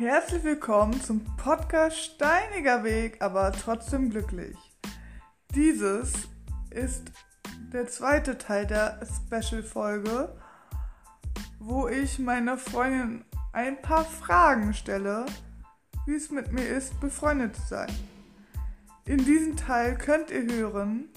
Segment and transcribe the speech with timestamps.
[0.00, 4.56] Herzlich willkommen zum Podcast Steiniger Weg, aber trotzdem glücklich.
[5.54, 6.10] Dieses
[6.70, 7.12] ist
[7.70, 10.34] der zweite Teil der Special-Folge,
[11.58, 15.26] wo ich meiner Freundin ein paar Fragen stelle,
[16.06, 17.92] wie es mit mir ist, befreundet zu sein.
[19.04, 21.10] In diesem Teil könnt ihr hören,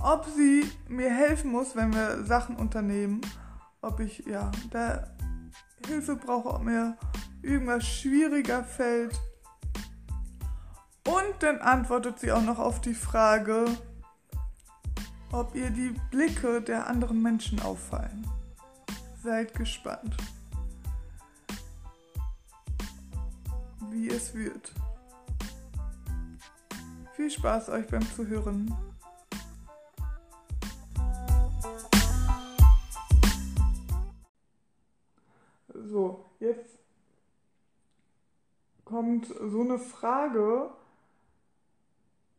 [0.00, 3.20] ob sie mir helfen muss, wenn wir Sachen unternehmen,
[3.82, 5.06] ob ich ja da
[5.86, 6.96] Hilfe brauche, ob mir
[7.42, 9.20] irgendwas schwieriger fällt.
[11.06, 13.66] Und dann antwortet sie auch noch auf die Frage,
[15.32, 18.26] ob ihr die Blicke der anderen Menschen auffallen.
[19.22, 20.16] Seid gespannt,
[23.90, 24.72] wie es wird.
[27.14, 28.74] Viel Spaß euch beim Zuhören.
[35.74, 36.78] So, jetzt
[38.92, 40.68] kommt so eine Frage,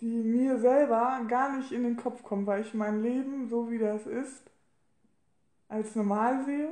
[0.00, 3.78] die mir selber gar nicht in den Kopf kommt, weil ich mein Leben, so wie
[3.78, 4.50] das ist,
[5.68, 6.68] als normal sehe,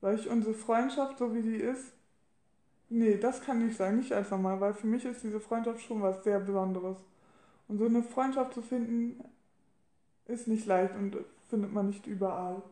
[0.00, 1.92] weil ich unsere Freundschaft, so wie die ist,
[2.88, 6.00] nee, das kann nicht sein, nicht als normal, weil für mich ist diese Freundschaft schon
[6.00, 6.96] was sehr Besonderes.
[7.68, 9.22] Und so eine Freundschaft zu finden,
[10.26, 11.18] ist nicht leicht und
[11.50, 12.62] findet man nicht überall.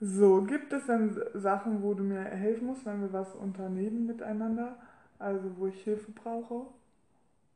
[0.00, 4.76] So, gibt es denn Sachen, wo du mir helfen musst, wenn wir was unternehmen miteinander?
[5.18, 6.66] Also, wo ich Hilfe brauche?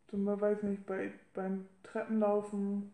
[0.09, 2.92] Zum Beispiel, weiß nicht, bei, beim Treppenlaufen.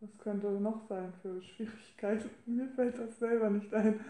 [0.00, 2.30] Was könnte noch sein für Schwierigkeiten?
[2.46, 4.00] Mir fällt das selber nicht ein.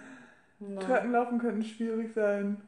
[0.59, 0.81] Nein.
[0.81, 2.61] Treppenlaufen könnten schwierig sein.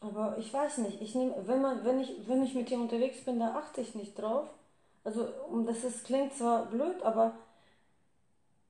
[0.00, 3.24] Aber ich weiß nicht, ich nehme, wenn man, wenn ich, wenn ich mit dir unterwegs
[3.24, 4.48] bin, da achte ich nicht drauf.
[5.04, 5.28] Also,
[5.64, 7.34] das ist, klingt zwar blöd, aber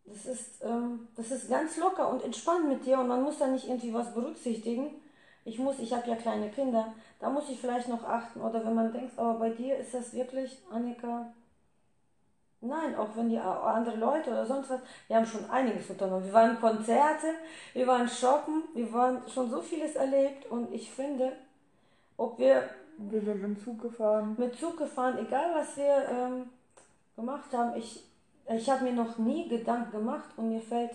[0.07, 3.47] das ist, ähm, das ist ganz locker und entspannt mit dir und man muss da
[3.47, 4.91] nicht irgendwie was berücksichtigen.
[5.45, 8.41] Ich muss, ich habe ja kleine Kinder, da muss ich vielleicht noch achten.
[8.41, 11.33] Oder wenn man denkt, aber bei dir ist das wirklich, Annika,
[12.67, 16.25] Nein, auch wenn die andere Leute oder sonst was, wir haben schon einiges unternommen.
[16.25, 17.27] Wir waren Konzerte,
[17.75, 21.33] wir waren shoppen, wir waren schon so vieles erlebt und ich finde,
[22.17, 22.69] ob wir.
[22.97, 24.37] Wir sind mit Zug gefahren.
[24.39, 26.49] Mit Zug gefahren, egal was wir ähm,
[27.17, 28.05] gemacht haben, ich
[28.49, 30.93] ich habe mir noch nie Gedanken gemacht und mir fällt,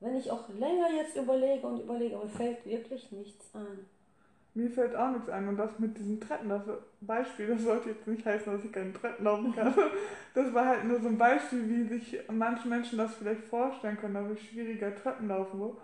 [0.00, 3.86] wenn ich auch länger jetzt überlege und überlege, mir fällt wirklich nichts ein.
[4.54, 6.62] Mir fällt auch nichts ein und das mit diesen Treppen, das
[7.02, 9.74] Beispiel, das sollte jetzt nicht heißen, dass ich keine Treppen laufen kann.
[10.34, 14.12] Das war halt nur so ein Beispiel, wie sich manche Menschen das vielleicht vorstellen können,
[14.12, 15.78] dass ich schwieriger Treppen laufen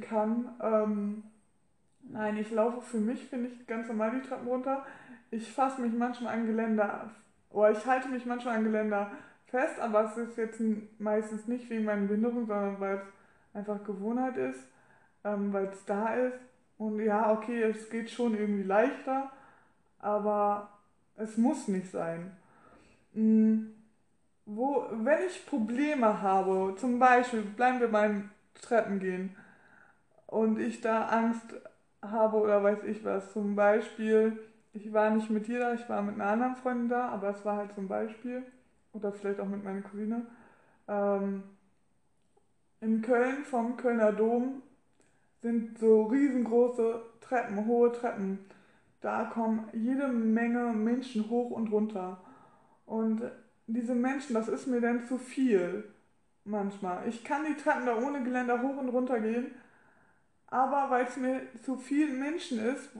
[0.00, 0.48] kann.
[0.62, 1.22] Ähm,
[2.02, 4.86] nein, ich laufe für mich, finde ich, ganz normal die Treppen runter.
[5.30, 7.10] Ich fasse mich manchmal an Geländer,
[7.50, 9.10] oder ich halte mich manchmal an Geländer
[9.50, 10.60] fest, aber es ist jetzt
[10.98, 14.60] meistens nicht wegen meiner Behinderung, sondern weil es einfach Gewohnheit ist,
[15.24, 16.38] ähm, weil es da ist.
[16.78, 19.30] Und ja, okay, es geht schon irgendwie leichter,
[19.98, 20.70] aber
[21.16, 22.32] es muss nicht sein.
[23.12, 23.74] Mhm.
[24.46, 29.36] Wo, wenn ich Probleme habe, zum Beispiel, bleiben wir beim Treppengehen
[30.26, 31.54] und ich da Angst
[32.02, 34.38] habe oder weiß ich was, zum Beispiel,
[34.72, 37.44] ich war nicht mit dir da, ich war mit einer anderen Freundin da, aber es
[37.44, 38.44] war halt zum Beispiel
[38.92, 40.26] oder vielleicht auch mit meiner Cousine,
[40.88, 41.42] ähm,
[42.80, 44.62] in Köln vom Kölner Dom
[45.42, 48.38] sind so riesengroße Treppen, hohe Treppen.
[49.00, 52.20] Da kommen jede Menge Menschen hoch und runter.
[52.86, 53.22] Und
[53.66, 55.84] diese Menschen, das ist mir dann zu viel
[56.44, 57.08] manchmal.
[57.08, 59.52] Ich kann die Treppen da ohne Geländer hoch und runter gehen,
[60.48, 62.90] aber weil es mir zu viel Menschen ist,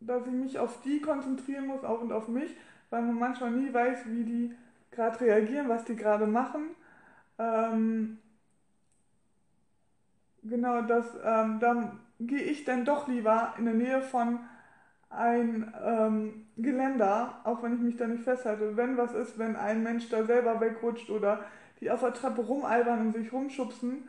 [0.00, 2.54] dass ich mich auf die konzentrieren muss, auch und auf mich,
[2.90, 4.54] weil man manchmal nie weiß, wie die
[4.96, 6.70] gerade reagieren, was die gerade machen.
[7.38, 8.18] Ähm,
[10.42, 14.40] genau, das, ähm, dann gehe ich dann doch lieber in der Nähe von
[15.10, 18.76] ein ähm, Geländer, auch wenn ich mich da nicht festhalte.
[18.76, 21.44] Wenn was ist, wenn ein Mensch da selber wegrutscht oder
[21.80, 24.08] die auf der Treppe rumalbern und sich rumschubsen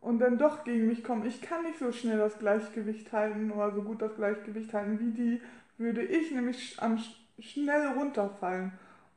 [0.00, 1.26] und dann doch gegen mich kommen.
[1.26, 5.10] Ich kann nicht so schnell das Gleichgewicht halten oder so gut das Gleichgewicht halten wie
[5.10, 5.40] die,
[5.78, 6.98] würde ich nämlich am
[7.38, 8.72] schnell runterfallen.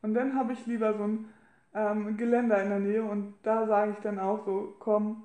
[0.06, 1.26] Und dann habe ich lieber so ein
[1.74, 5.24] ähm, Geländer in der Nähe und da sage ich dann auch so, komm,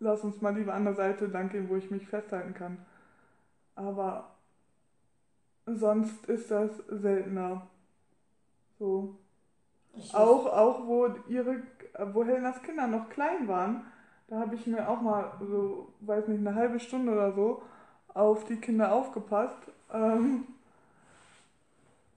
[0.00, 2.84] lass uns mal lieber an der Seite lang gehen, wo ich mich festhalten kann.
[3.76, 4.32] Aber
[5.64, 7.68] sonst ist das seltener.
[8.80, 9.14] So.
[10.12, 11.62] Auch, auch wo ihre,
[12.12, 13.84] wo Helenas Kinder noch klein waren,
[14.26, 17.62] da habe ich mir auch mal so, weiß nicht, eine halbe Stunde oder so
[18.12, 19.70] auf die Kinder aufgepasst.
[19.92, 20.48] Ähm,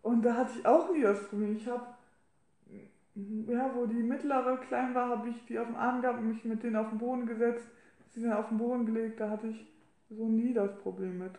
[0.03, 1.55] und da hatte ich auch nie das Problem.
[1.57, 1.85] Ich habe,
[3.15, 6.43] ja, wo die mittlere klein war, habe ich die auf dem Arm gehabt und mich
[6.45, 7.65] mit denen auf den Boden gesetzt.
[8.13, 9.65] Sie sind auf den Boden gelegt, da hatte ich
[10.09, 11.31] so nie das Problem mit.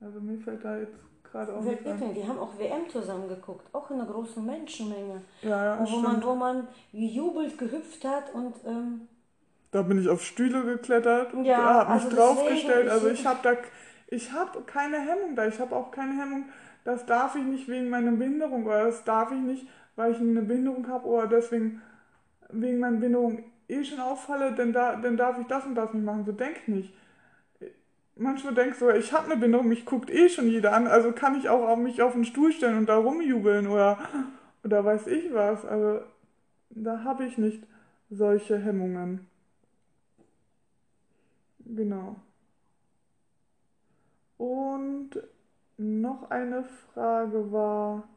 [0.00, 0.94] Also mir fällt da jetzt
[1.24, 2.14] gerade auch Wer nichts ein.
[2.14, 5.22] Wir haben auch WM zusammen geguckt, auch in einer großen Menschenmenge.
[5.42, 6.26] Ja, ja, wo, man, stimmt.
[6.26, 9.08] wo man gejubelt, gehüpft hat und ähm,
[9.70, 12.88] Da bin ich auf Stühle geklettert, Ja, habe mich also draufgestellt.
[12.90, 13.52] Also ich- ich habe da,
[14.08, 15.46] ich habe keine Hemmung da.
[15.46, 16.44] Ich habe auch keine Hemmung.
[16.86, 19.66] Das darf ich nicht wegen meiner Behinderung oder das darf ich nicht,
[19.96, 21.82] weil ich eine Behinderung habe oder deswegen
[22.48, 26.04] wegen meiner Behinderung eh schon auffalle, dann, da, dann darf ich das und das nicht
[26.04, 26.24] machen.
[26.24, 26.94] So denk nicht.
[28.14, 31.36] Manchmal denkst du, ich habe eine Behinderung, mich guckt eh schon jeder an, also kann
[31.36, 33.98] ich auch auf mich auf den Stuhl stellen und da rumjubeln oder,
[34.62, 35.64] oder weiß ich was.
[35.64, 36.02] Also
[36.70, 37.64] da habe ich nicht
[38.10, 39.26] solche Hemmungen.
[41.64, 42.14] Genau.
[44.38, 45.20] Und
[45.78, 48.08] noch eine Frage war,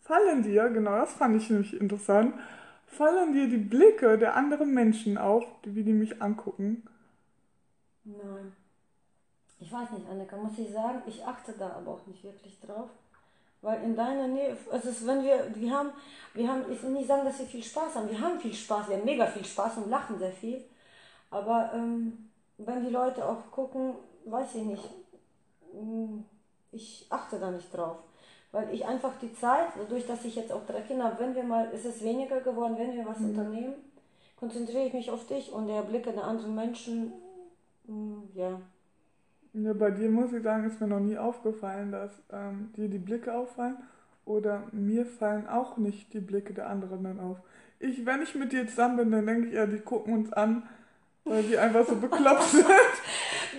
[0.00, 2.34] fallen dir, genau das fand ich nämlich interessant,
[2.86, 6.82] fallen dir die Blicke der anderen Menschen auf, wie die mich angucken?
[8.04, 8.52] nein.
[9.62, 12.88] Ich weiß nicht, Annika, muss ich sagen, ich achte da aber auch nicht wirklich drauf.
[13.62, 15.90] Weil in deiner Nähe, also es ist, wenn wir, wir haben,
[16.32, 18.08] wir haben, ich will nicht sagen, dass wir viel Spaß haben.
[18.08, 20.64] Wir haben viel Spaß, wir haben mega viel Spaß und lachen sehr viel.
[21.30, 23.96] Aber ähm, wenn die Leute auch gucken,
[24.30, 24.84] weiß ich nicht,
[25.74, 26.20] mm,
[26.72, 27.98] ich achte da nicht drauf.
[28.52, 31.44] Weil ich einfach die Zeit, dadurch, dass ich jetzt auch drei Kinder habe, wenn wir
[31.44, 33.74] mal, ist es weniger geworden, wenn wir was unternehmen,
[34.36, 37.12] konzentriere ich mich auf dich und der Blicke der anderen Menschen,
[37.86, 38.60] mm, ja,
[39.52, 42.98] Ja, bei dir muss ich sagen, ist mir noch nie aufgefallen, dass ähm, dir die
[42.98, 43.78] Blicke auffallen
[44.24, 47.38] oder mir fallen auch nicht die Blicke der anderen dann auf.
[47.80, 50.62] Ich, wenn ich mit dir zusammen bin, dann denke ich ja, die gucken uns an,
[51.24, 52.66] weil die einfach so bekloppt sind.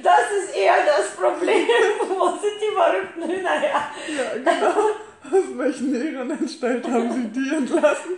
[0.03, 1.67] Das ist eher das Problem.
[2.07, 3.81] Wo sind die verrückten Hühner her?
[4.17, 4.79] Ja, genau.
[5.23, 8.11] Aus welchen Ehrenanstalt haben sie die entlassen?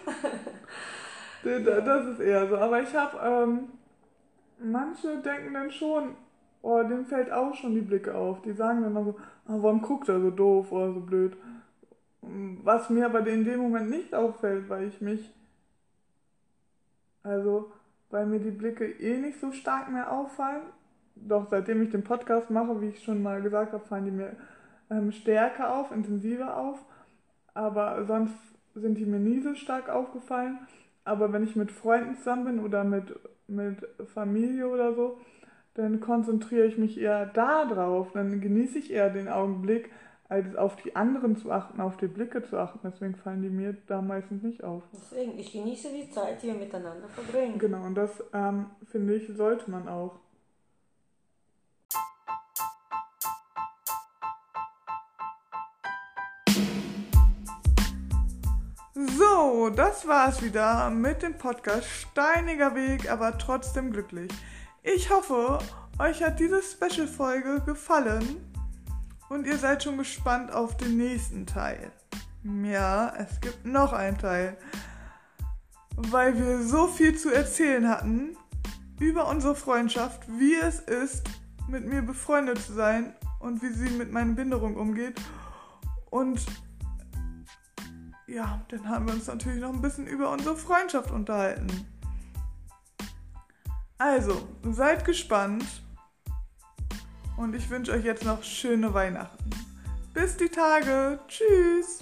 [1.44, 2.58] Da- da- Das ist eher so.
[2.58, 3.68] Aber ich habe, ähm,
[4.60, 6.16] manche denken dann schon,
[6.62, 8.42] oh, dem fällt auch schon die Blicke auf.
[8.42, 9.16] Die sagen dann so,
[9.48, 11.36] ah, warum guckt er so doof oder so blöd?
[12.22, 15.30] Was mir aber in dem Moment nicht auffällt, weil ich mich,
[17.24, 17.72] also,
[18.10, 20.62] weil mir die Blicke eh nicht so stark mehr auffallen.
[21.16, 24.36] Doch seitdem ich den Podcast mache, wie ich schon mal gesagt habe, fallen die mir
[24.90, 26.80] ähm, stärker auf, intensiver auf.
[27.54, 28.34] Aber sonst
[28.76, 30.60] sind die mir nie so stark aufgefallen.
[31.06, 33.14] Aber wenn ich mit Freunden zusammen bin oder mit,
[33.48, 35.18] mit Familie oder so,
[35.76, 38.12] dann konzentriere ich mich eher da drauf.
[38.14, 39.92] Dann genieße ich eher den Augenblick,
[40.30, 42.80] als auf die anderen zu achten, auf die Blicke zu achten.
[42.84, 44.84] Deswegen fallen die mir da meistens nicht auf.
[44.94, 47.60] Deswegen, ich genieße die Zeit, die wir miteinander verbringen.
[47.60, 50.20] Genau, und das ähm, finde ich, sollte man auch.
[59.18, 64.32] So, das war's wieder mit dem Podcast Steiniger Weg, aber trotzdem glücklich.
[64.82, 65.60] Ich hoffe,
[66.00, 68.54] euch hat diese Special-Folge gefallen
[69.30, 71.92] und ihr seid schon gespannt auf den nächsten Teil.
[72.44, 74.58] Ja, es gibt noch einen Teil
[75.96, 78.36] weil wir so viel zu erzählen hatten
[79.00, 81.28] über unsere Freundschaft, wie es ist,
[81.68, 85.20] mit mir befreundet zu sein und wie sie mit meiner Behinderung umgeht.
[86.10, 86.46] Und
[88.28, 91.88] ja, dann haben wir uns natürlich noch ein bisschen über unsere Freundschaft unterhalten.
[93.98, 95.66] Also, seid gespannt
[97.38, 99.50] und ich wünsche euch jetzt noch schöne Weihnachten.
[100.14, 101.20] Bis die Tage.
[101.28, 102.00] Tschüss.